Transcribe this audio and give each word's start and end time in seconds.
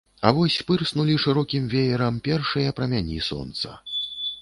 А 0.27 0.29
вось 0.37 0.55
пырснулі 0.69 1.17
шырокім 1.25 1.69
веерам 1.75 2.19
першыя 2.31 2.75
праменні 2.81 3.25
сонца. 3.31 3.69